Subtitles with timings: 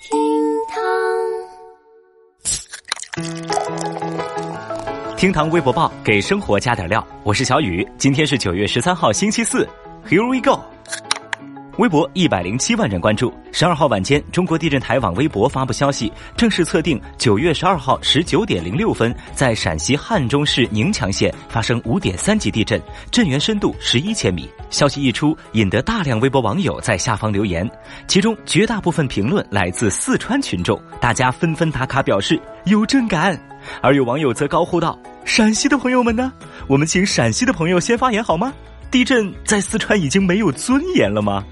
[0.00, 0.18] 厅
[0.70, 0.78] 堂，
[5.14, 9.68] 厅堂微博报给生活加点料，我是小雨，今天是九月十三号星期四
[10.08, 10.58] ，Here we go。
[11.78, 13.32] 微博一百零七万人关注。
[13.52, 22.80] 十二号晚间，中国地震台网微博发布消息，正式测定九月十二号十九点零六分，在陕西汉中市宁强县发生五点三级地震，
[23.10, 24.48] 震源深度十一千米。
[24.68, 27.68] 消息一出，引得大量微博网友在下方留言，
[28.06, 33.40] 其中绝大部分评论来自四川群众，大家纷纷打卡表示有震感，
[33.80, 36.32] 而有网友则高呼道：“陕西的朋友们呢？
[36.68, 38.52] 我们请陕西的朋友先发言好吗？
[38.90, 41.44] 地震在四川已经没有尊严了吗？”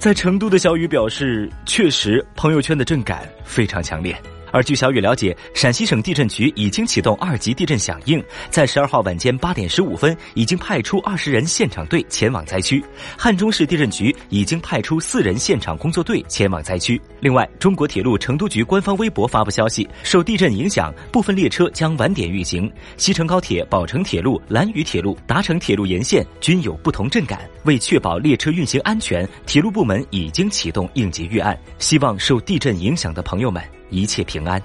[0.00, 4.18] 在成都的小雨表示，确实朋友圈的震感非常强烈。
[4.52, 12.82] 而据小雨了解，陕西省地震局已经启动二级地震响应，在十二号晚间八点十五分，已经派出二十人现场队前往灾区。
[13.16, 17.00] 汉中市地震局已经派出四人现场工作队前往灾区。
[17.20, 22.70] 另外，中国铁路成都局官方微博发布消息，受地震影响，部分列车将晚点运行。
[22.96, 27.40] 西成高铁、宝成铁路、兰渝铁路、达成铁路沿线均有不同震感。
[27.64, 31.58] 为确保列车运行安全，铁路部门已经启动应急预案。
[31.78, 33.62] 希望受地震影响的朋友们。
[33.90, 34.60] 一切平安。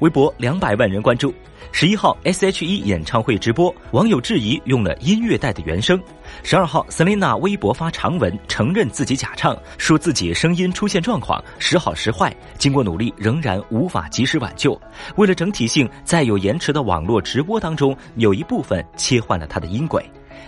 [0.00, 1.34] 微博两百万人关注。
[1.72, 6.00] 十一号，S.H.E 演唱会直播，网友质疑用了音乐带的原声。
[6.42, 14.80] 十二号，Selina 微博发长文承认自己假唱，说自己声音出现状况，时好时坏，经过努力仍然无法及时挽救。
[15.16, 20.04] 为了整体性，在有延迟的网络直播当中，有一部分切换了他的音轨。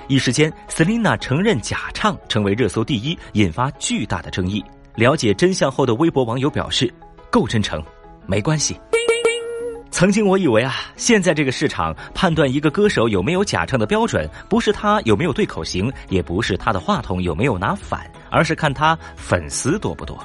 [0.06, 4.64] 一时间，Selina 承认假唱成为热搜第一，引发巨大的争议。
[4.94, 6.92] 了解真相后的微博网友表示。
[7.30, 7.82] 够真诚，
[8.26, 8.78] 没关系。
[9.90, 20.16] 曾经我以为啊，现在这个市场判断一个歌手有没有假唱的标准，不是他有没有对口型，也不是他的话筒有没有拿反，而是看他粉丝多不多。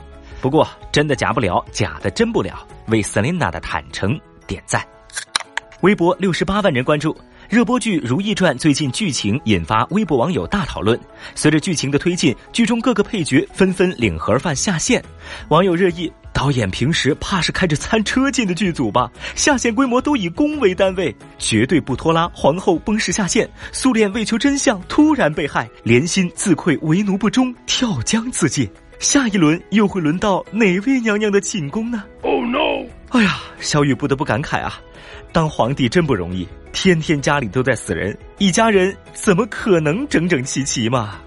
[0.41, 2.67] 不过真的假不了，假的真不了。
[2.87, 4.85] 为 Selina 的坦诚点赞。
[5.81, 7.17] 微博六十八万人关注。
[7.49, 10.99] 热播剧《如懿传》最近剧情引发微博网友大讨论。
[11.35, 15.03] 随着剧情的推进，剧中各个配角纷纷领盒饭下线，
[15.49, 16.11] 网友热议。
[16.43, 19.09] 导演平时怕是开着餐车进的剧组吧？
[19.33, 22.29] 下线规模都以宫为单位，绝对不拖拉。
[22.33, 28.69] 皇后崩逝下线，苏联为求真相突然被害，连心自愧为奴不忠，跳江自尽。
[28.99, 32.85] 下一轮又会轮到哪位娘娘的寝宫呢？Oh no！
[33.11, 34.81] 哎呀，小雨不得不感慨啊，
[35.31, 41.21] 当皇帝真不容易，天天家里都在死人，一家人怎么可能整整齐齐嘛？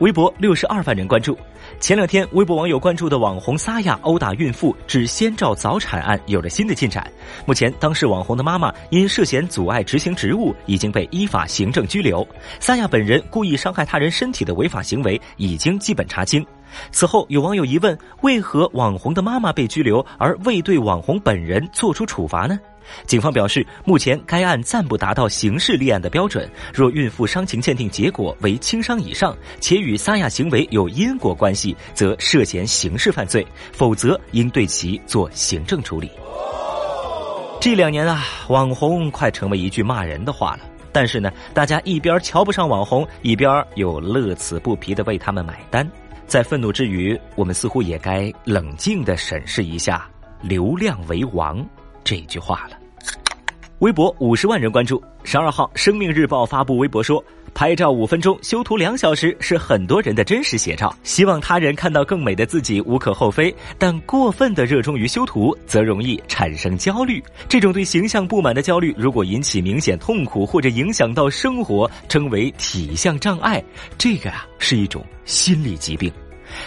[0.00, 1.36] 微博六十二万人关注。
[1.80, 7.10] 前两天，微博网友关注的网红撒亚殴打孕妇致先兆早产案有了新的进展。
[7.46, 12.26] 目前，当事网红的妈妈因涉嫌阻碍执行职务，已经被依法行政拘留。
[12.60, 16.44] 撒亚本人故意伤害他人身体的违法行为已经基本查清。
[16.90, 22.58] 此后，有网友疑问：为何网红的妈妈被拘留，而未对网红本人作出处罚呢？
[23.04, 26.48] 警方表示，目前该案暂不达到刑事立案的标准。
[26.72, 33.42] 若孕妇伤情鉴定结果为轻伤以上，且与撒亚行为有因果关系，则涉嫌刑事犯罪；
[33.72, 36.08] 否则，应对其做行政处理。
[37.60, 40.60] 这两年啊，网红快成为一句骂人的话了。
[40.92, 45.86] 但是呢，大家一边瞧不上网红，一边又乐此不疲的为他们买单。
[46.26, 50.08] 在愤怒之余，我们似乎也该冷静的审视一下
[50.42, 51.64] “流量为王”
[52.02, 52.76] 这句话了。
[53.78, 55.02] 微博五十万人关注。
[55.22, 57.22] 十二号，生命日报发布微博说
[57.56, 60.94] ：“拍照五分钟，修图两小时，是很多人的真实写照。
[61.02, 63.52] 希望他人看到更美的自己，无可厚非。
[63.78, 67.24] 但过分的热衷于修图，则容易产生焦虑。
[67.48, 73.64] 这种对形象不满的焦虑，如果引起明显痛苦或者影响到生活，称为体相障碍。
[73.96, 76.12] 这个啊，是一种。”心理疾病，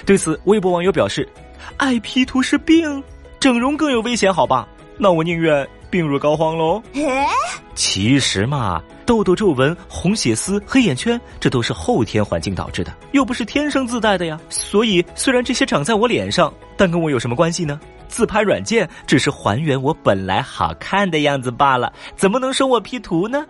[0.07, 1.29] 对此，微博网友表示
[1.77, 3.03] ：“爱 P 图是病，
[3.39, 4.67] 整容更有危险，好吧？
[4.97, 6.81] 那我宁愿病入膏肓喽。
[7.75, 14.39] ”其实嘛，痘痘、皱纹、红血丝、黑眼圈，这都是后天环境导致的，又不是天生自带的呀。
[14.49, 17.79] 所以，虽然这些长在我脸上，但跟我有什么关系呢？
[18.07, 23.43] 自拍软件只是还原我本来好看的样子罢了，怎么能说我 P 图呢？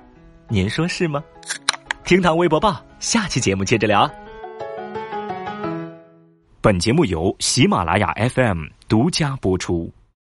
[0.48, 1.22] 您说是吗？
[2.06, 4.10] 厅堂微博报，下期节目接着聊。
[6.62, 9.92] 本节目由喜马拉雅 FM 独家播出。